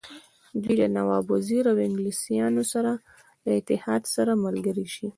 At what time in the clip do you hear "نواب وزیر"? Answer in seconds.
0.97-1.63